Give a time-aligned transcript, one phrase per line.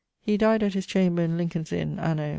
[0.19, 2.29] He dyed at his chamber in Lincolne's Inn, anno